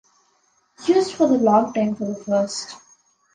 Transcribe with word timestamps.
Used 0.87 1.13
for 1.13 1.27
the 1.27 1.35
long 1.37 1.73
time 1.73 1.93
for 1.95 2.05
the 2.05 2.15
first. 2.15 2.75